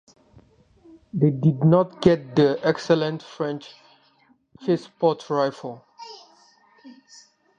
They 1.13 1.29
did 1.29 1.63
not 1.63 2.01
get 2.01 2.35
the 2.35 2.57
excellent 2.63 3.21
French 3.21 3.75
Chassepot 4.63 5.29
rifle. 5.29 5.85